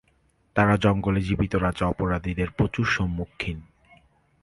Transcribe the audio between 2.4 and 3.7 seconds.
প্রচুর সম্মুখীন।